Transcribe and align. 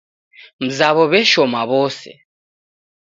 Mzawo 0.65 1.03
w'eshoma 1.11 1.61
w'ose. 1.69 2.09